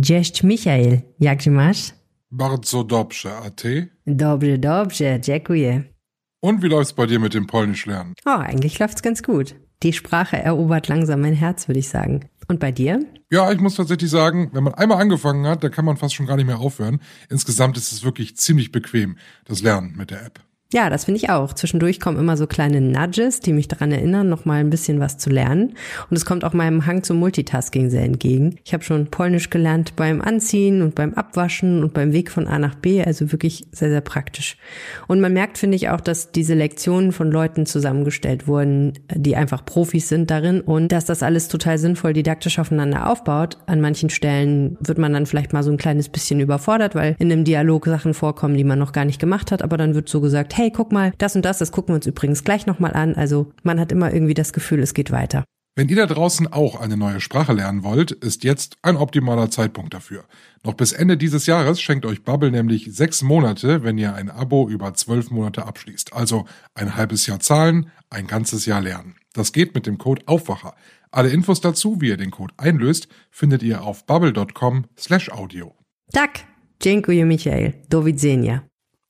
[0.00, 1.92] Cześć Michael, jak się masz?
[2.30, 3.88] Bardzo dobrze, a ty?
[4.06, 5.82] Dobrze, dobrze, dziękuję.
[6.42, 8.14] Und wie läuft's bei dir mit dem Polnisch lernen?
[8.24, 9.54] Oh, eigentlich läuft's ganz gut.
[9.82, 12.20] Die Sprache erobert langsam mein Herz, würde ich sagen.
[12.48, 13.00] Und bei dir?
[13.30, 16.26] Ja, ich muss tatsächlich sagen, wenn man einmal angefangen hat, dann kann man fast schon
[16.26, 17.00] gar nicht mehr aufhören.
[17.28, 20.40] Insgesamt ist es wirklich ziemlich bequem, das Lernen mit der App.
[20.72, 21.52] Ja, das finde ich auch.
[21.52, 25.18] Zwischendurch kommen immer so kleine Nudges, die mich daran erinnern, noch mal ein bisschen was
[25.18, 25.74] zu lernen.
[26.08, 28.56] Und es kommt auch meinem Hang zum Multitasking sehr entgegen.
[28.64, 32.58] Ich habe schon Polnisch gelernt beim Anziehen und beim Abwaschen und beim Weg von A
[32.58, 34.56] nach B, also wirklich sehr, sehr praktisch.
[35.08, 39.66] Und man merkt, finde ich, auch, dass diese Lektionen von Leuten zusammengestellt wurden, die einfach
[39.66, 43.58] Profis sind darin und dass das alles total sinnvoll didaktisch aufeinander aufbaut.
[43.66, 47.30] An manchen Stellen wird man dann vielleicht mal so ein kleines bisschen überfordert, weil in
[47.30, 50.22] einem Dialog Sachen vorkommen, die man noch gar nicht gemacht hat, aber dann wird so
[50.22, 53.14] gesagt, hey, guck mal, das und das, das gucken wir uns übrigens gleich nochmal an.
[53.14, 55.44] Also man hat immer irgendwie das Gefühl, es geht weiter.
[55.74, 59.94] Wenn ihr da draußen auch eine neue Sprache lernen wollt, ist jetzt ein optimaler Zeitpunkt
[59.94, 60.24] dafür.
[60.64, 64.68] Noch bis Ende dieses Jahres schenkt euch Bubble nämlich sechs Monate, wenn ihr ein Abo
[64.68, 66.12] über zwölf Monate abschließt.
[66.12, 69.14] Also ein halbes Jahr zahlen, ein ganzes Jahr lernen.
[69.32, 70.74] Das geht mit dem Code Aufwacher.
[71.10, 75.74] Alle Infos dazu, wie ihr den Code einlöst, findet ihr auf bubble.com slash audio.
[76.12, 76.40] Tak,
[76.80, 77.72] dziękuję Michael.
[77.88, 78.60] Do widzenia.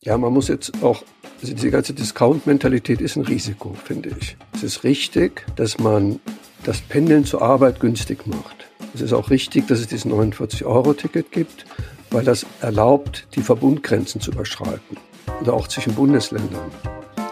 [0.04, 1.02] Ja, man muss jetzt auch,
[1.42, 4.36] also diese ganze Discount-Mentalität ist ein Risiko, finde ich.
[4.54, 6.20] Es ist richtig, dass man
[6.62, 8.68] das Pendeln zur Arbeit günstig macht.
[8.94, 11.64] Es ist auch richtig, dass es dieses 49-Euro-Ticket gibt,
[12.10, 14.96] weil das erlaubt, die Verbundgrenzen zu überschreiten.
[15.40, 16.70] Oder auch zwischen Bundesländern.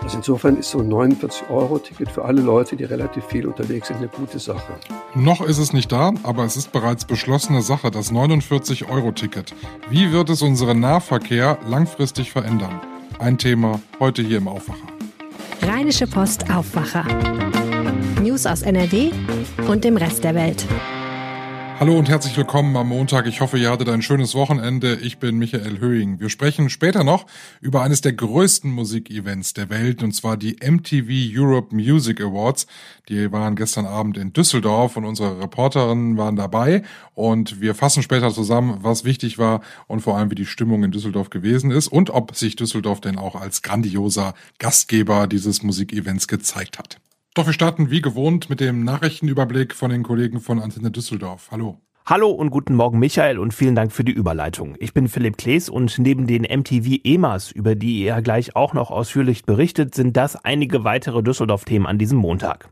[0.03, 4.09] Also insofern ist so ein 49-Euro-Ticket für alle Leute, die relativ viel unterwegs sind, eine
[4.09, 4.73] gute Sache.
[5.15, 9.55] Noch ist es nicht da, aber es ist bereits beschlossene Sache, das 49-Euro-Ticket.
[9.89, 12.81] Wie wird es unseren Nahverkehr langfristig verändern?
[13.21, 14.87] Ein Thema heute hier im Aufwacher.
[15.61, 17.05] Rheinische Post Aufwacher.
[18.23, 19.11] News aus NRW
[19.69, 20.65] und dem Rest der Welt.
[21.81, 23.27] Hallo und herzlich willkommen am Montag.
[23.27, 24.97] Ich hoffe, ihr hattet ein schönes Wochenende.
[24.97, 26.21] Ich bin Michael Höhing.
[26.21, 27.25] Wir sprechen später noch
[27.63, 32.67] über eines der größten Musikevents der Welt, und zwar die MTV Europe Music Awards.
[33.09, 36.83] Die waren gestern Abend in Düsseldorf und unsere Reporterinnen waren dabei.
[37.15, 40.91] Und wir fassen später zusammen, was wichtig war und vor allem, wie die Stimmung in
[40.91, 46.79] Düsseldorf gewesen ist und ob sich Düsseldorf denn auch als grandioser Gastgeber dieses Musikevents gezeigt
[46.79, 47.01] hat.
[47.35, 51.49] Doch wir starten wie gewohnt mit dem Nachrichtenüberblick von den Kollegen von Antenne Düsseldorf.
[51.53, 51.79] Hallo.
[52.05, 54.75] Hallo und guten Morgen Michael und vielen Dank für die Überleitung.
[54.81, 58.91] Ich bin Philipp Klees und neben den MTV EMAs, über die ihr gleich auch noch
[58.91, 62.71] ausführlich berichtet, sind das einige weitere Düsseldorf-Themen an diesem Montag.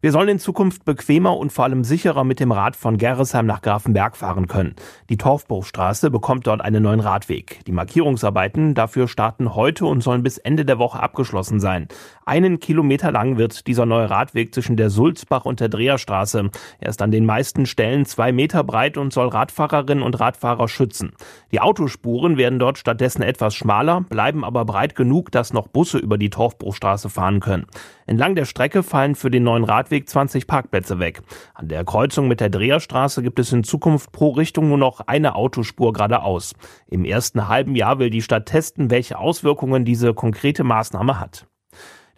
[0.00, 3.62] Wir sollen in Zukunft bequemer und vor allem sicherer mit dem Rad von Gerresheim nach
[3.62, 4.76] Grafenberg fahren können.
[5.08, 7.64] Die Torfbruchstraße bekommt dort einen neuen Radweg.
[7.66, 11.88] Die Markierungsarbeiten dafür starten heute und sollen bis Ende der Woche abgeschlossen sein.
[12.24, 16.48] Einen Kilometer lang wird dieser neue Radweg zwischen der Sulzbach und der Dreherstraße.
[16.78, 21.10] Er ist an den meisten Stellen zwei Meter breit und soll Radfahrerinnen und Radfahrer schützen.
[21.50, 26.18] Die Autospuren werden dort stattdessen etwas schmaler, bleiben aber breit genug, dass noch Busse über
[26.18, 27.66] die Torfbruchstraße fahren können.
[28.06, 31.22] Entlang der Strecke fallen für den neuen Radweg 20 Parkplätze weg.
[31.54, 35.34] An der Kreuzung mit der Dreherstraße gibt es in Zukunft pro Richtung nur noch eine
[35.34, 36.54] Autospur geradeaus.
[36.88, 41.47] Im ersten halben Jahr will die Stadt testen, welche Auswirkungen diese konkrete Maßnahme hat.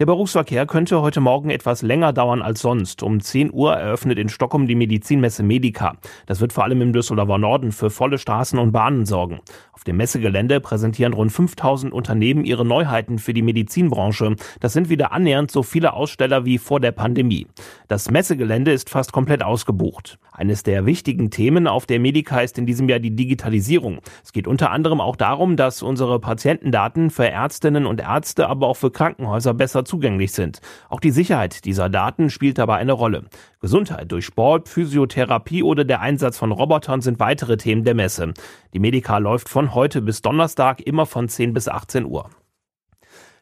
[0.00, 3.02] Der Berufsverkehr könnte heute Morgen etwas länger dauern als sonst.
[3.02, 5.98] Um 10 Uhr eröffnet in Stockholm die Medizinmesse Medica.
[6.24, 9.40] Das wird vor allem im Düsseldorfer Norden für volle Straßen und Bahnen sorgen.
[9.74, 14.36] Auf dem Messegelände präsentieren rund 5000 Unternehmen ihre Neuheiten für die Medizinbranche.
[14.60, 17.46] Das sind wieder annähernd so viele Aussteller wie vor der Pandemie.
[17.88, 20.18] Das Messegelände ist fast komplett ausgebucht.
[20.32, 24.00] Eines der wichtigen Themen auf der Medica ist in diesem Jahr die Digitalisierung.
[24.24, 28.76] Es geht unter anderem auch darum, dass unsere Patientendaten für Ärztinnen und Ärzte, aber auch
[28.76, 30.60] für Krankenhäuser besser zugänglich sind.
[30.88, 33.24] Auch die Sicherheit dieser Daten spielt dabei eine Rolle.
[33.60, 38.32] Gesundheit durch Sport, Physiotherapie oder der Einsatz von Robotern sind weitere Themen der Messe.
[38.72, 42.30] Die Medica läuft von heute bis Donnerstag immer von 10 bis 18 Uhr.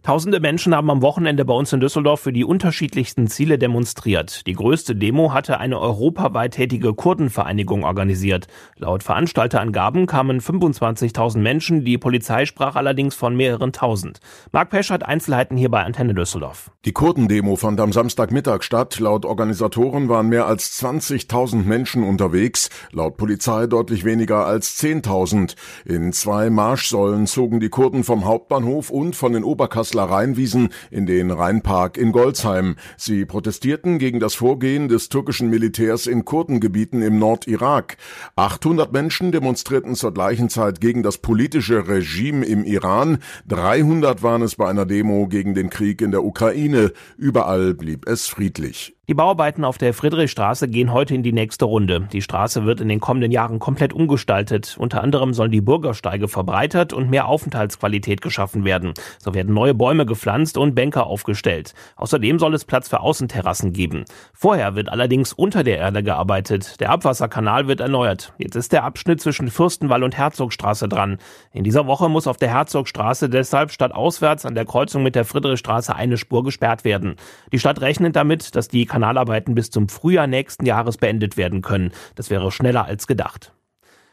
[0.04, 4.46] Tausende Menschen haben am Wochenende bei uns in Düsseldorf für die unterschiedlichsten Ziele demonstriert.
[4.46, 8.46] Die größte Demo hatte eine europaweit tätige Kurdenvereinigung organisiert.
[8.76, 14.20] Laut Veranstalterangaben kamen 25.000 Menschen, die Polizei sprach allerdings von mehreren tausend.
[14.52, 16.70] Marc Pesch hat Einzelheiten hier bei Antenne Düsseldorf.
[16.84, 19.00] Die Kurdendemo fand am Samstagmittag statt.
[19.00, 25.56] Laut Organisatoren waren mehr als 20.000 Menschen unterwegs, laut Polizei deutlich weniger als 10.000.
[25.84, 31.06] In zwei Marschsäulen zogen die Kurden vom Hauptbahnhof und von den Oberkassler Kasseler Rheinwiesen in
[31.06, 32.76] den Rheinpark in Golzheim.
[32.98, 37.96] Sie protestierten gegen das Vorgehen des türkischen Militärs in Kurdengebieten im Nordirak.
[38.36, 43.18] 800 Menschen demonstrierten zur gleichen Zeit gegen das politische Regime im Iran.
[43.46, 46.92] 300 waren es bei einer Demo gegen den Krieg in der Ukraine.
[47.16, 48.97] Überall blieb es friedlich.
[49.10, 52.06] Die Bauarbeiten auf der Friedrichstraße gehen heute in die nächste Runde.
[52.12, 54.76] Die Straße wird in den kommenden Jahren komplett umgestaltet.
[54.78, 58.92] Unter anderem sollen die Bürgersteige verbreitert und mehr Aufenthaltsqualität geschaffen werden.
[59.18, 61.72] So werden neue Bäume gepflanzt und Bänke aufgestellt.
[61.96, 64.04] Außerdem soll es Platz für Außenterrassen geben.
[64.34, 66.78] Vorher wird allerdings unter der Erde gearbeitet.
[66.78, 68.34] Der Abwasserkanal wird erneuert.
[68.36, 71.16] Jetzt ist der Abschnitt zwischen Fürstenwall und Herzogstraße dran.
[71.54, 75.96] In dieser Woche muss auf der Herzogstraße deshalb stadtauswärts an der Kreuzung mit der Friedrichstraße
[75.96, 77.16] eine Spur gesperrt werden.
[77.52, 81.92] Die Stadt rechnet damit, dass die Kanalarbeiten bis zum Frühjahr nächsten Jahres beendet werden können.
[82.16, 83.52] Das wäre schneller als gedacht.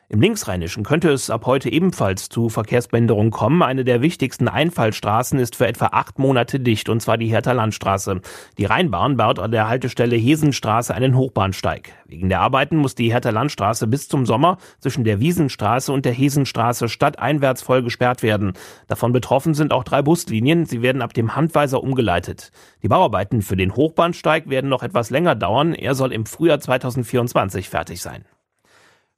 [0.08, 3.64] Im Linksrheinischen könnte es ab heute ebenfalls zu Verkehrsbehinderungen kommen.
[3.64, 8.22] Eine der wichtigsten Einfallstraßen ist für etwa acht Monate dicht, und zwar die Hertha Landstraße.
[8.60, 11.92] Die Rheinbahn baut an der Haltestelle Hesenstraße einen Hochbahnsteig.
[12.06, 16.14] Wegen der Arbeiten muss die Hertha Landstraße bis zum Sommer zwischen der Wiesenstraße und der
[16.14, 18.54] Hesenstraße stadteinwärts voll gesperrt werden.
[18.88, 20.68] Davon betroffen sind auch drei Buslinien.
[20.68, 22.52] Sie werden ab dem Handweiser umgeleitet.
[22.84, 25.74] Die Bauarbeiten für den Hochbahnsteig werden noch etwas länger dauern.
[25.74, 28.26] Er soll im Frühjahr 2024 fertig sein.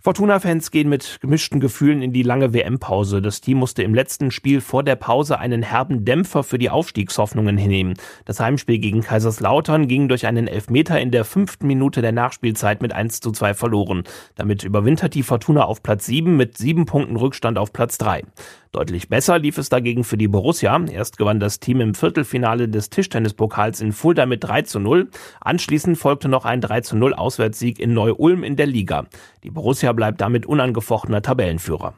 [0.07, 3.21] Fortuna-Fans gehen mit gemischten Gefühlen in die lange WM-Pause.
[3.21, 7.57] Das Team musste im letzten Spiel vor der Pause einen herben Dämpfer für die Aufstiegshoffnungen
[7.57, 7.95] hinnehmen.
[8.23, 12.93] Das Heimspiel gegen Kaiserslautern ging durch einen Elfmeter in der fünften Minute der Nachspielzeit mit
[12.93, 14.03] 1 zu 2 verloren.
[14.35, 18.23] Damit überwintert die Fortuna auf Platz 7 mit sieben Punkten Rückstand auf Platz 3.
[18.71, 20.79] Deutlich besser lief es dagegen für die Borussia.
[20.91, 25.09] Erst gewann das Team im Viertelfinale des Tischtennispokals in Fulda mit 3 zu 0.
[25.41, 29.05] Anschließend folgte noch ein 3 zu 0 Auswärtssieg in Neu-Ulm in der Liga.
[29.43, 31.93] Die Borussia bleibt damit unangefochtener Tabellenführer.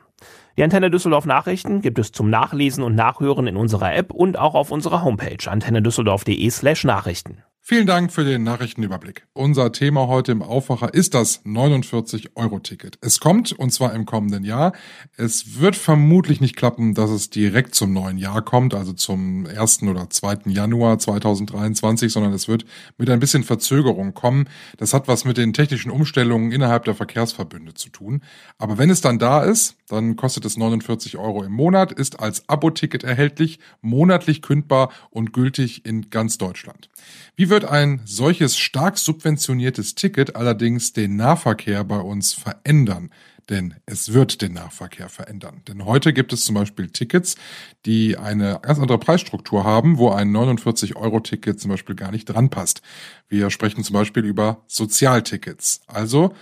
[0.57, 4.55] Die Antenne Düsseldorf Nachrichten gibt es zum Nachlesen und Nachhören in unserer App und auch
[4.55, 7.43] auf unserer Homepage antennedüsseldorf.de slash Nachrichten.
[7.69, 9.27] Vielen Dank für den Nachrichtenüberblick.
[9.33, 12.97] Unser Thema heute im Aufwacher ist das 49-Euro-Ticket.
[13.01, 14.73] Es kommt, und zwar im kommenden Jahr.
[15.17, 19.83] Es wird vermutlich nicht klappen, dass es direkt zum neuen Jahr kommt, also zum 1.
[19.83, 20.45] oder 2.
[20.49, 22.65] Januar 2023, sondern es wird
[22.97, 24.49] mit ein bisschen Verzögerung kommen.
[24.77, 28.23] Das hat was mit den technischen Umstellungen innerhalb der Verkehrsverbünde zu tun.
[28.57, 32.49] Aber wenn es dann da ist, dann kostet es 49 Euro im Monat, ist als
[32.49, 36.89] Abo-Ticket erhältlich, monatlich kündbar und gültig in ganz Deutschland.
[37.35, 43.11] Wie wird ein solches stark subventioniertes Ticket allerdings den Nahverkehr bei uns verändern?
[43.49, 45.63] Denn es wird den Nahverkehr verändern.
[45.67, 47.35] Denn heute gibt es zum Beispiel Tickets,
[47.85, 52.83] die eine ganz andere Preisstruktur haben, wo ein 49-Euro-Ticket zum Beispiel gar nicht dran passt.
[53.27, 55.81] Wir sprechen zum Beispiel über Sozialtickets.
[55.87, 56.33] Also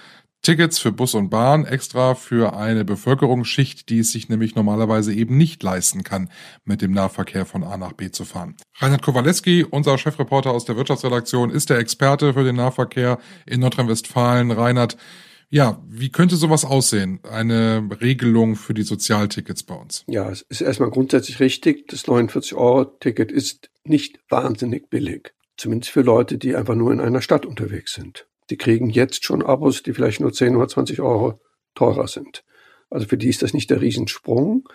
[0.47, 5.35] Tickets für Bus und Bahn extra für eine Bevölkerungsschicht, die es sich nämlich normalerweise eben
[5.35, 6.29] nicht leisten kann,
[6.63, 8.55] mit dem Nahverkehr von A nach B zu fahren.
[8.77, 14.51] Reinhard Kowaleski, unser Chefreporter aus der Wirtschaftsredaktion, ist der Experte für den Nahverkehr in Nordrhein-Westfalen.
[14.51, 14.95] Reinhard,
[15.49, 17.19] ja, wie könnte sowas aussehen?
[17.29, 20.05] Eine Regelung für die Sozialtickets bei uns?
[20.07, 21.89] Ja, es ist erstmal grundsätzlich richtig.
[21.89, 25.33] Das 49-Euro-Ticket ist nicht wahnsinnig billig.
[25.57, 28.27] Zumindest für Leute, die einfach nur in einer Stadt unterwegs sind.
[28.49, 31.39] Die kriegen jetzt schon Abos, die vielleicht nur 10 oder 20 Euro
[31.75, 32.43] teurer sind.
[32.89, 34.67] Also für die ist das nicht der Riesensprung.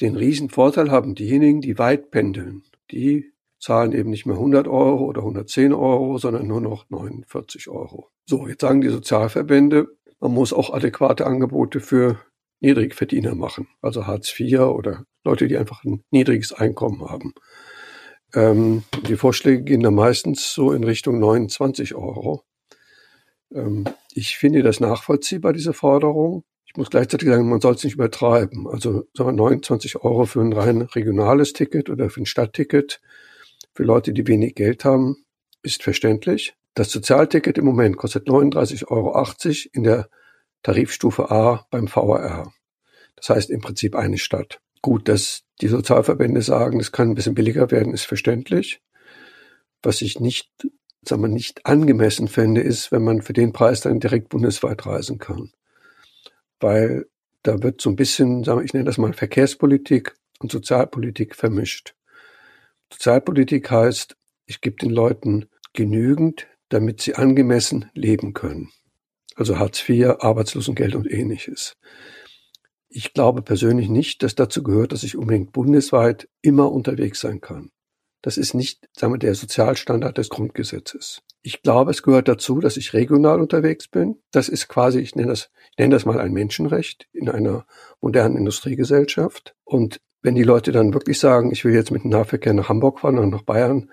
[0.00, 2.62] Den Riesenvorteil haben diejenigen, die weit pendeln.
[2.90, 8.08] Die zahlen eben nicht mehr 100 Euro oder 110 Euro, sondern nur noch 49 Euro.
[8.26, 9.88] So, jetzt sagen die Sozialverbände,
[10.20, 12.18] man muss auch adäquate Angebote für
[12.60, 17.34] Niedrigverdiener machen, also Hartz IV oder Leute, die einfach ein niedriges Einkommen haben.
[18.34, 22.44] Ähm, die Vorschläge gehen da meistens so in Richtung 29 Euro.
[23.54, 26.44] Ähm, ich finde das nachvollziehbar, diese Forderung.
[26.66, 28.66] Ich muss gleichzeitig sagen, man soll es nicht übertreiben.
[28.68, 33.00] Also sagen wir 29 Euro für ein rein regionales Ticket oder für ein Stadtticket
[33.72, 35.16] für Leute, die wenig Geld haben,
[35.62, 36.54] ist verständlich.
[36.74, 39.24] Das Sozialticket im Moment kostet 39,80 Euro
[39.72, 40.08] in der
[40.62, 42.52] Tarifstufe A beim VRR.
[43.16, 44.60] Das heißt im Prinzip eine Stadt.
[44.82, 48.80] Gut, dass die Sozialverbände sagen, es kann ein bisschen billiger werden, ist verständlich.
[49.82, 50.50] Was ich nicht
[51.08, 55.18] sagen wir, nicht angemessen fände, ist, wenn man für den Preis dann direkt bundesweit reisen
[55.18, 55.52] kann.
[56.60, 57.06] Weil
[57.42, 61.94] da wird so ein bisschen, sagen wir, ich nenne das mal Verkehrspolitik und Sozialpolitik vermischt.
[62.92, 68.70] Sozialpolitik heißt, ich gebe den Leuten genügend, damit sie angemessen leben können.
[69.34, 71.76] Also Hartz IV, Arbeitslosengeld und ähnliches.
[72.88, 77.70] Ich glaube persönlich nicht, dass dazu gehört, dass ich unbedingt bundesweit immer unterwegs sein kann.
[78.26, 81.22] Das ist nicht, sagen wir, der Sozialstandard des Grundgesetzes.
[81.42, 84.16] Ich glaube, es gehört dazu, dass ich regional unterwegs bin.
[84.32, 87.66] Das ist quasi, ich nenne das, ich nenne das mal ein Menschenrecht in einer
[88.00, 89.54] modernen Industriegesellschaft.
[89.62, 92.98] Und wenn die Leute dann wirklich sagen, ich will jetzt mit dem Nahverkehr nach Hamburg
[92.98, 93.92] fahren oder nach Bayern,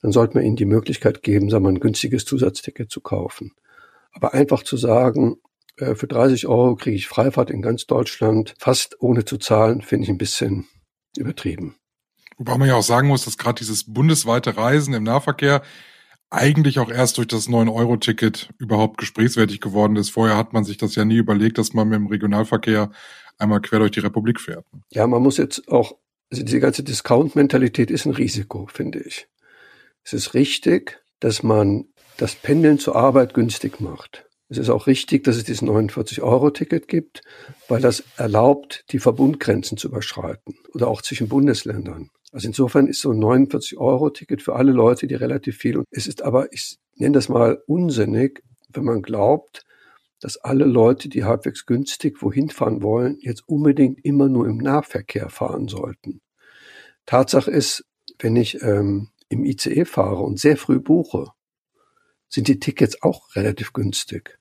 [0.00, 3.50] dann sollte man ihnen die Möglichkeit geben, sagen wir, ein günstiges Zusatzticket zu kaufen.
[4.12, 5.38] Aber einfach zu sagen,
[5.76, 10.04] äh, für 30 Euro kriege ich Freifahrt in ganz Deutschland, fast ohne zu zahlen, finde
[10.04, 10.68] ich ein bisschen
[11.16, 11.74] übertrieben.
[12.38, 15.62] Wobei man ja auch sagen muss, dass gerade dieses bundesweite Reisen im Nahverkehr
[16.30, 20.10] eigentlich auch erst durch das 9-Euro-Ticket überhaupt gesprächswertig geworden ist.
[20.10, 22.90] Vorher hat man sich das ja nie überlegt, dass man mit dem Regionalverkehr
[23.38, 24.64] einmal quer durch die Republik fährt.
[24.90, 25.96] Ja, man muss jetzt auch,
[26.30, 29.28] also diese ganze Discount-Mentalität ist ein Risiko, finde ich.
[30.04, 31.84] Es ist richtig, dass man
[32.16, 34.24] das Pendeln zur Arbeit günstig macht.
[34.52, 37.22] Es ist auch richtig, dass es dieses 49-Euro-Ticket gibt,
[37.68, 42.10] weil das erlaubt, die Verbundgrenzen zu überschreiten oder auch zwischen Bundesländern.
[42.32, 45.78] Also insofern ist so ein 49-Euro-Ticket für alle Leute, die relativ viel.
[45.78, 49.64] Und es ist aber, ich nenne das mal unsinnig, wenn man glaubt,
[50.20, 55.30] dass alle Leute, die halbwegs günstig wohin fahren wollen, jetzt unbedingt immer nur im Nahverkehr
[55.30, 56.20] fahren sollten.
[57.06, 57.86] Tatsache ist,
[58.18, 61.28] wenn ich ähm, im ICE fahre und sehr früh buche,
[62.28, 64.38] sind die Tickets auch relativ günstig.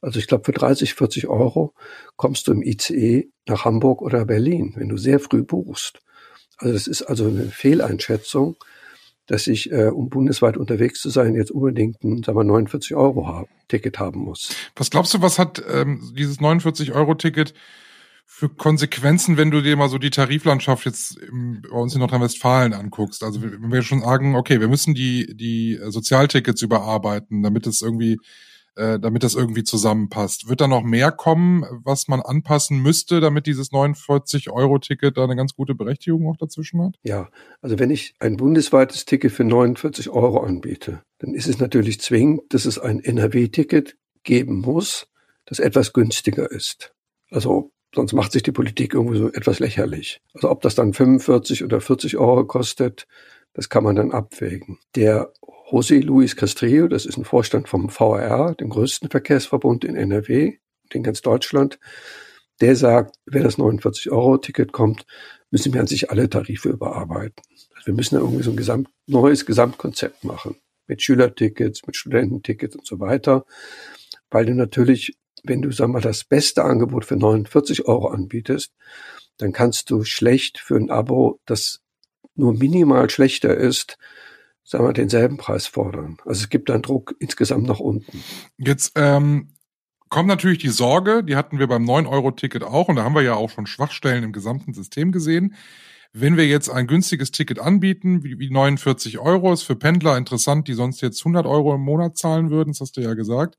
[0.00, 1.74] Also ich glaube, für 30, 40 Euro
[2.16, 6.00] kommst du im ICE nach Hamburg oder Berlin, wenn du sehr früh buchst.
[6.58, 8.56] Also das ist also eine Fehleinschätzung,
[9.26, 13.28] dass ich, äh, um bundesweit unterwegs zu sein, jetzt unbedingt ein, sagen wir, 49 Euro
[13.28, 14.54] haben, Ticket haben muss.
[14.74, 17.54] Was glaubst du, was hat ähm, dieses 49 Euro Ticket
[18.26, 22.72] für Konsequenzen, wenn du dir mal so die Tariflandschaft jetzt im, bei uns in Nordrhein-Westfalen
[22.72, 23.22] anguckst?
[23.22, 28.18] Also wenn wir schon sagen, okay, wir müssen die die Sozialtickets überarbeiten, damit es irgendwie
[28.80, 30.48] äh, damit das irgendwie zusammenpasst.
[30.48, 35.54] Wird da noch mehr kommen, was man anpassen müsste, damit dieses 49-Euro-Ticket da eine ganz
[35.54, 36.96] gute Berechtigung auch dazwischen hat?
[37.02, 37.28] Ja,
[37.60, 42.54] also wenn ich ein bundesweites Ticket für 49 Euro anbiete, dann ist es natürlich zwingend,
[42.54, 45.08] dass es ein NRW-Ticket geben muss,
[45.44, 46.94] das etwas günstiger ist.
[47.30, 50.22] Also sonst macht sich die Politik irgendwie so etwas lächerlich.
[50.32, 53.06] Also ob das dann 45 oder 40 Euro kostet,
[53.52, 54.78] das kann man dann abwägen.
[54.94, 55.32] Der
[55.70, 60.56] José Luis Castrillo, das ist ein Vorstand vom VRR, dem größten Verkehrsverbund in NRW,
[60.92, 61.78] in ganz Deutschland,
[62.60, 65.06] der sagt, wenn das 49-Euro-Ticket kommt,
[65.52, 67.40] müssen wir an sich alle Tarife überarbeiten.
[67.76, 70.56] Also wir müssen da irgendwie so ein Gesamt, neues Gesamtkonzept machen.
[70.88, 73.44] Mit Schülertickets, mit Studententickets und so weiter.
[74.28, 78.72] Weil du natürlich, wenn du, sag mal, das beste Angebot für 49 Euro anbietest,
[79.38, 81.80] dann kannst du schlecht für ein Abo, das
[82.34, 83.98] nur minimal schlechter ist,
[84.70, 86.18] sagen wir, denselben Preis fordern.
[86.24, 88.22] Also es gibt einen Druck insgesamt nach unten.
[88.56, 89.48] Jetzt ähm,
[90.08, 93.34] kommt natürlich die Sorge, die hatten wir beim 9-Euro-Ticket auch, und da haben wir ja
[93.34, 95.56] auch schon Schwachstellen im gesamten System gesehen.
[96.12, 100.68] Wenn wir jetzt ein günstiges Ticket anbieten, wie, wie 49 Euro, ist für Pendler interessant,
[100.68, 103.58] die sonst jetzt 100 Euro im Monat zahlen würden, das hast du ja gesagt,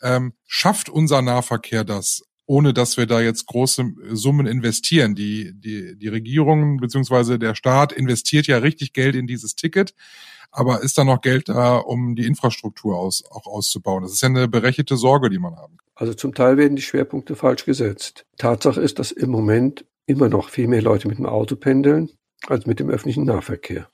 [0.00, 5.14] ähm, schafft unser Nahverkehr das, ohne dass wir da jetzt große Summen investieren.
[5.14, 9.92] Die, die, die Regierung beziehungsweise der Staat investiert ja richtig Geld in dieses Ticket
[10.50, 14.02] aber ist da noch Geld da, um die Infrastruktur aus, auch auszubauen?
[14.02, 15.78] Das ist ja eine berechtigte Sorge, die man haben.
[15.94, 18.26] Also zum Teil werden die Schwerpunkte falsch gesetzt.
[18.36, 22.10] Tatsache ist, dass im Moment immer noch viel mehr Leute mit dem Auto pendeln
[22.46, 23.88] als mit dem öffentlichen Nahverkehr.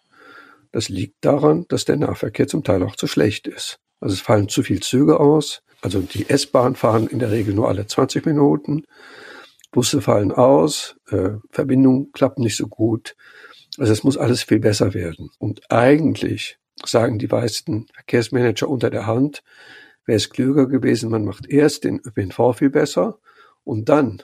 [0.72, 3.78] Das liegt daran, dass der Nahverkehr zum Teil auch zu schlecht ist.
[4.00, 5.62] Also es fallen zu viele Züge aus.
[5.80, 8.84] Also die S-Bahn fahren in der Regel nur alle 20 Minuten.
[9.70, 13.16] Busse fallen aus, äh, Verbindungen klappen nicht so gut.
[13.78, 15.30] Also es muss alles viel besser werden.
[15.38, 19.42] Und eigentlich sagen die meisten Verkehrsmanager unter der Hand,
[20.04, 23.18] wäre es klüger gewesen, man macht erst den ÖPNV viel besser
[23.64, 24.22] und dann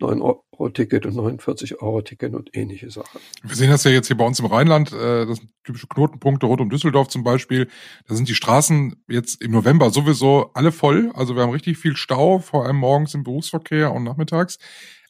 [0.00, 3.20] 9-Euro-Ticket und 49-Euro-Ticket und ähnliche Sachen.
[3.42, 6.46] Wir sehen das ja jetzt hier bei uns im Rheinland, äh, das sind typische Knotenpunkte
[6.46, 7.68] rund um Düsseldorf zum Beispiel.
[8.06, 11.10] Da sind die Straßen jetzt im November sowieso alle voll.
[11.14, 14.58] Also wir haben richtig viel Stau, vor allem morgens im Berufsverkehr und nachmittags.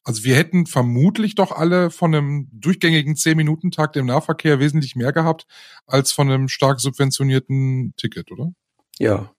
[0.05, 5.47] Also wir hätten vermutlich doch alle von einem durchgängigen 10-Minuten-Takt im Nahverkehr wesentlich mehr gehabt
[5.87, 8.53] als von einem stark subventionierten Ticket, oder?
[8.99, 9.35] Ja,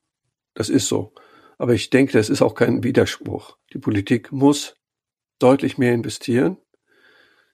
[0.55, 1.13] das ist so.
[1.59, 3.57] Aber ich denke, das ist auch kein Widerspruch.
[3.73, 4.75] Die Politik muss
[5.37, 6.57] deutlich mehr investieren.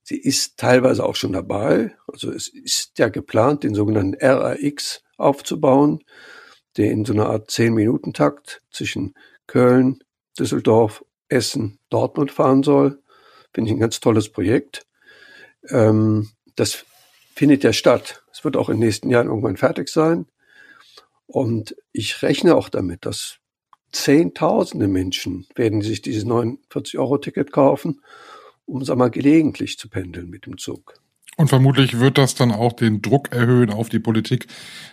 [0.04, 1.96] Sie ist teilweise auch schon dabei.
[2.08, 6.00] Also es ist ja geplant, den sogenannten RAX aufzubauen,
[6.78, 9.14] der in so einer Art 10-Minuten-Takt zwischen
[9.48, 10.00] Köln,
[10.40, 13.02] Düsseldorf, Essen, Dortmund fahren soll.
[13.54, 14.86] Finde ich ein ganz tolles Projekt.
[15.70, 16.86] Ähm, das
[17.36, 18.24] findet ja statt.
[18.32, 20.28] Es wird auch in den nächsten Jahren irgendwann fertig sein.
[21.28, 23.42] Und ich rechne auch damit, dass
[23.92, 28.02] Zehntausende Menschen werden sich dieses 49-Euro-Ticket kaufen,
[28.66, 31.01] um, sag mal, gelegentlich zu pendeln mit dem Zug.
[31.38, 34.48] Und vermutlich wird das dann auch den Druck erhöhen auf die Politik,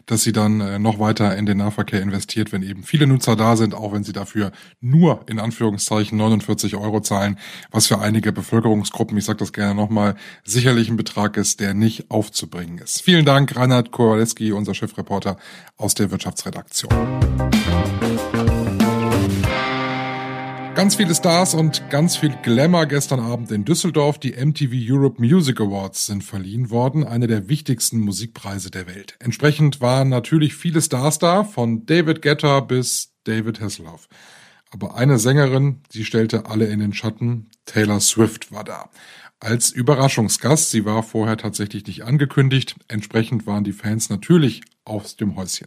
[0.07, 3.57] dass sie dann äh, noch weiter in den Nahverkehr investiert, wenn eben viele Nutzer da
[3.57, 7.39] sind, auch wenn sie dafür nur in Anführungszeichen 49 Euro zahlen,
[7.71, 10.15] was für einige Bevölkerungsgruppen, ich sage das gerne nochmal,
[10.45, 13.03] sicherlich ein Betrag ist, der nicht aufzubringen ist.
[13.03, 15.37] Vielen Dank, Reinhard Kowaleski, unser Chefreporter
[15.77, 16.89] aus der Wirtschaftsredaktion.
[20.79, 24.19] Ganz viele Stars und ganz viel Glamour gestern Abend in Düsseldorf.
[24.19, 29.17] Die MTV Europe Music Awards sind verliehen worden, eine der wichtigsten Musikpreise der Welt.
[29.19, 34.09] Entsprechend waren natürlich viele Stars da, von David Guetta bis David Hasselhoff.
[34.71, 38.89] Aber eine Sängerin, sie stellte alle in den Schatten, Taylor Swift war da.
[39.41, 45.35] Als Überraschungsgast, sie war vorher tatsächlich nicht angekündigt, entsprechend waren die Fans natürlich aus dem
[45.35, 45.67] Häuschen.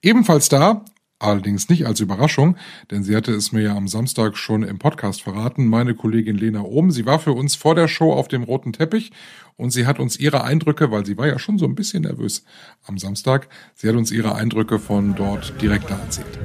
[0.00, 0.86] Ebenfalls da
[1.20, 2.56] Allerdings nicht als Überraschung,
[2.92, 6.62] denn sie hatte es mir ja am Samstag schon im Podcast verraten, meine Kollegin Lena
[6.62, 6.92] Ohm.
[6.92, 9.10] Sie war für uns vor der Show auf dem roten Teppich
[9.56, 12.44] und sie hat uns ihre Eindrücke, weil sie war ja schon so ein bisschen nervös
[12.86, 16.38] am Samstag, sie hat uns ihre Eindrücke von dort direkt erzählt.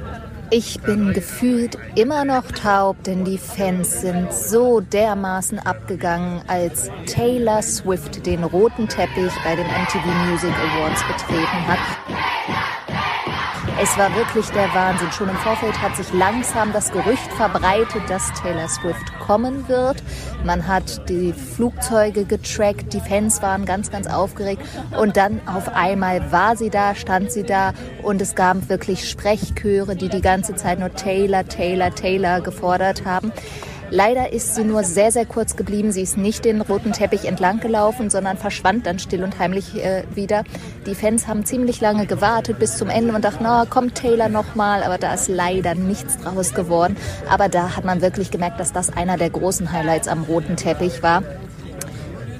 [0.50, 7.62] Ich bin gefühlt immer noch taub, denn die Fans sind so dermaßen abgegangen, als Taylor
[7.62, 12.33] Swift den roten Teppich bei den MTV Music Awards betreten hat.
[13.80, 15.10] Es war wirklich der Wahnsinn.
[15.10, 19.96] Schon im Vorfeld hat sich langsam das Gerücht verbreitet, dass Taylor Swift kommen wird.
[20.44, 24.62] Man hat die Flugzeuge getrackt, die Fans waren ganz, ganz aufgeregt.
[24.96, 29.96] Und dann auf einmal war sie da, stand sie da und es gab wirklich Sprechchöre,
[29.96, 33.32] die die ganze Zeit nur Taylor, Taylor, Taylor gefordert haben.
[33.94, 35.92] Leider ist sie nur sehr, sehr kurz geblieben.
[35.92, 40.02] Sie ist nicht den roten Teppich entlang gelaufen, sondern verschwand dann still und heimlich äh,
[40.16, 40.42] wieder.
[40.84, 44.82] Die Fans haben ziemlich lange gewartet bis zum Ende und dachten, na, kommt Taylor nochmal.
[44.82, 46.96] Aber da ist leider nichts draus geworden.
[47.30, 51.04] Aber da hat man wirklich gemerkt, dass das einer der großen Highlights am roten Teppich
[51.04, 51.22] war.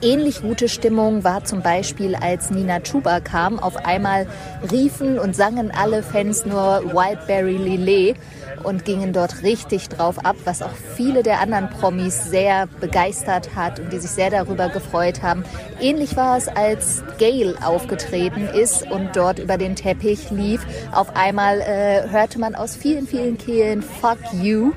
[0.02, 3.60] Ähnlich gute Stimmung war zum Beispiel, als Nina Chuba kam.
[3.60, 4.26] Auf einmal
[4.72, 8.16] riefen und sangen alle Fans nur Wildberry Lillet
[8.62, 13.80] und gingen dort richtig drauf ab, was auch viele der anderen Promis sehr begeistert hat
[13.80, 15.44] und die sich sehr darüber gefreut haben.
[15.80, 20.66] Ähnlich war es, als Gail aufgetreten ist und dort über den Teppich lief.
[20.92, 24.72] Auf einmal äh, hörte man aus vielen, vielen Kehlen Fuck You,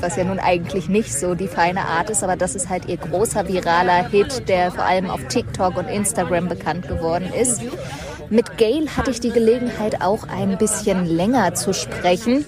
[0.00, 2.96] was ja nun eigentlich nicht so die feine Art ist, aber das ist halt ihr
[2.96, 7.62] großer viraler Hit, der vor allem auf TikTok und Instagram bekannt geworden ist.
[8.30, 12.44] Mit Gail hatte ich die Gelegenheit, auch ein bisschen länger zu sprechen.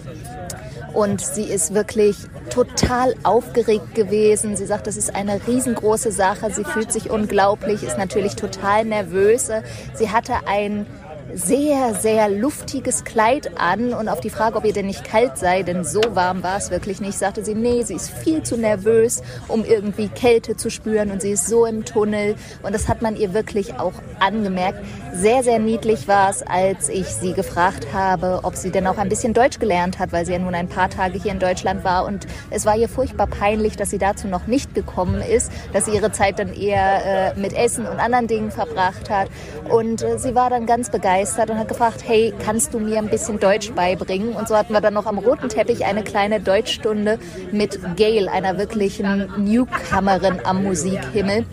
[0.92, 2.16] Und sie ist wirklich
[2.50, 4.56] total aufgeregt gewesen.
[4.56, 6.50] Sie sagt, das ist eine riesengroße Sache.
[6.52, 9.50] Sie fühlt sich unglaublich, ist natürlich total nervös.
[9.94, 10.86] Sie hatte ein
[11.34, 15.62] sehr, sehr luftiges Kleid an und auf die Frage, ob ihr denn nicht kalt sei,
[15.62, 19.22] denn so warm war es wirklich nicht, sagte sie, nee, sie ist viel zu nervös,
[19.48, 22.34] um irgendwie Kälte zu spüren und sie ist so im Tunnel.
[22.62, 24.80] Und das hat man ihr wirklich auch angemerkt.
[25.14, 29.08] Sehr, sehr niedlich war es, als ich sie gefragt habe, ob sie denn auch ein
[29.08, 32.04] bisschen Deutsch gelernt hat, weil sie ja nun ein paar Tage hier in Deutschland war.
[32.04, 35.92] Und es war ihr furchtbar peinlich, dass sie dazu noch nicht gekommen ist, dass sie
[35.92, 39.28] ihre Zeit dann eher äh, mit Essen und anderen Dingen verbracht hat.
[39.68, 42.98] Und äh, sie war dann ganz begeistert begeistert und hat gefragt, hey, kannst du mir
[42.98, 44.32] ein bisschen Deutsch beibringen?
[44.32, 47.18] Und so hatten wir dann noch am roten Teppich eine kleine Deutschstunde
[47.52, 51.44] mit Gail, einer wirklichen Newcomerin am Musikhimmel.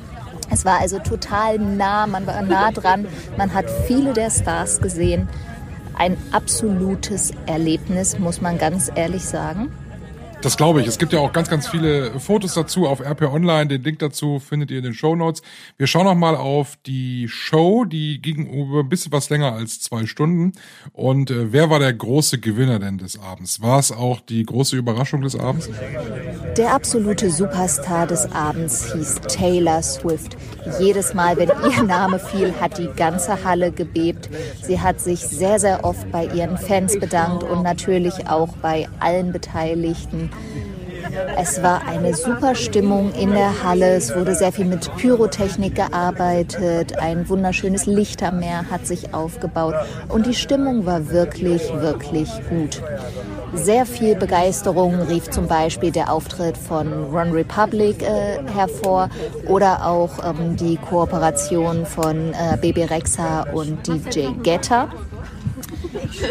[0.49, 5.27] Es war also total nah, man war nah dran, man hat viele der Stars gesehen.
[5.97, 9.69] Ein absolutes Erlebnis, muss man ganz ehrlich sagen.
[10.41, 10.87] Das glaube ich.
[10.87, 13.67] Es gibt ja auch ganz, ganz viele Fotos dazu auf RP Online.
[13.67, 15.41] Den Link dazu findet ihr in den Show Notes.
[15.77, 17.85] Wir schauen noch mal auf die Show.
[17.85, 20.53] Die ging über ein bisschen was länger als zwei Stunden.
[20.93, 23.61] Und äh, wer war der große Gewinner denn des Abends?
[23.61, 25.69] War es auch die große Überraschung des Abends?
[26.55, 30.37] Der absolute Superstar des Abends hieß Taylor Swift.
[30.79, 34.29] Jedes Mal, wenn ihr Name fiel, hat die ganze Halle gebebt.
[34.61, 39.31] Sie hat sich sehr, sehr oft bei ihren Fans bedankt und natürlich auch bei allen
[39.31, 40.26] Beteiligten
[41.37, 43.95] es war eine super Stimmung in der Halle.
[43.95, 46.97] Es wurde sehr viel mit Pyrotechnik gearbeitet.
[46.97, 49.75] Ein wunderschönes Lichtermeer hat sich aufgebaut.
[50.09, 52.81] Und die Stimmung war wirklich, wirklich gut.
[53.53, 59.09] Sehr viel Begeisterung rief zum Beispiel der Auftritt von Run Republic äh, hervor
[59.47, 64.89] oder auch ähm, die Kooperation von äh, Baby Rexa und DJ Getter.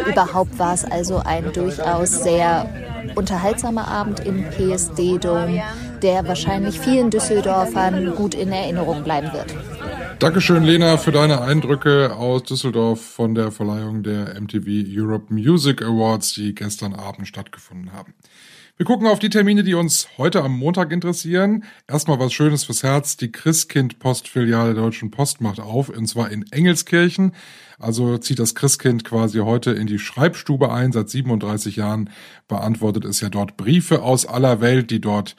[0.09, 2.69] Überhaupt war es also ein durchaus sehr
[3.15, 5.61] unterhaltsamer Abend im PSD Dome,
[6.01, 9.55] der wahrscheinlich vielen Düsseldorfern gut in Erinnerung bleiben wird.
[10.19, 16.33] Dankeschön, Lena, für deine Eindrücke aus Düsseldorf von der Verleihung der MTV Europe Music Awards,
[16.33, 18.15] die gestern Abend stattgefunden haben.
[18.77, 21.63] Wir gucken auf die Termine, die uns heute am Montag interessieren.
[21.87, 23.17] Erstmal was Schönes fürs Herz.
[23.17, 27.33] Die Christkind-Postfiliale der Deutschen Post macht auf, und zwar in Engelskirchen.
[27.79, 30.91] Also zieht das Christkind quasi heute in die Schreibstube ein.
[30.91, 32.11] Seit 37 Jahren
[32.47, 35.35] beantwortet es ja dort Briefe aus aller Welt, die dort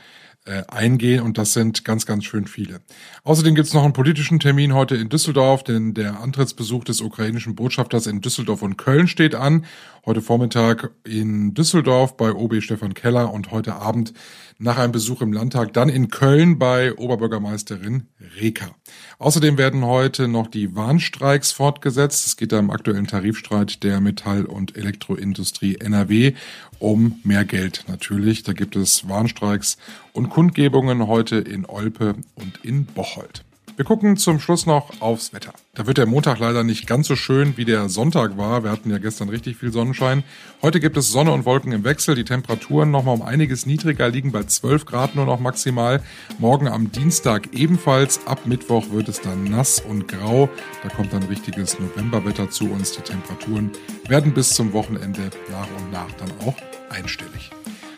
[0.48, 2.80] äh, eingehen und das sind ganz, ganz schön viele.
[3.22, 7.54] Außerdem gibt es noch einen politischen Termin heute in Düsseldorf, denn der Antrittsbesuch des ukrainischen
[7.54, 9.66] Botschafters in Düsseldorf und Köln steht an.
[10.06, 14.14] Heute Vormittag in Düsseldorf bei OB Stefan Keller und heute Abend
[14.58, 18.08] nach einem Besuch im Landtag dann in Köln bei Oberbürgermeisterin
[18.40, 18.70] Reker.
[19.18, 22.26] Außerdem werden heute noch die Warnstreiks fortgesetzt.
[22.26, 26.32] Es geht da im aktuellen Tarifstreit der Metall- und Elektroindustrie NRW
[26.78, 28.42] um mehr Geld natürlich.
[28.42, 29.78] Da gibt es Warnstreiks
[30.12, 33.44] und Kundgebungen heute in Olpe und in Bocholt.
[33.78, 35.52] Wir gucken zum Schluss noch aufs Wetter.
[35.74, 38.64] Da wird der Montag leider nicht ganz so schön, wie der Sonntag war.
[38.64, 40.24] Wir hatten ja gestern richtig viel Sonnenschein.
[40.62, 42.16] Heute gibt es Sonne und Wolken im Wechsel.
[42.16, 46.02] Die Temperaturen nochmal um einiges niedriger, liegen bei 12 Grad nur noch maximal.
[46.40, 48.26] Morgen am Dienstag ebenfalls.
[48.26, 50.48] Ab Mittwoch wird es dann nass und grau.
[50.82, 52.96] Da kommt dann richtiges Novemberwetter zu uns.
[52.96, 53.70] Die Temperaturen
[54.08, 56.56] werden bis zum Wochenende nach und nach dann auch
[56.90, 57.50] einstellig.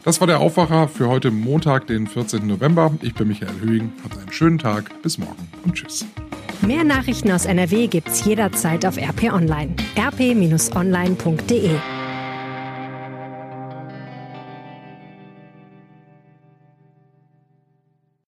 [0.05, 2.47] Das war der Aufwacher für heute Montag, den 14.
[2.47, 2.93] November.
[3.03, 3.93] Ich bin Michael Höhing.
[4.03, 4.91] Habt einen schönen Tag.
[5.03, 6.07] Bis morgen und tschüss.
[6.63, 9.75] Mehr Nachrichten aus NRW gibt's jederzeit auf RP Online.
[9.97, 11.71] rp-online.de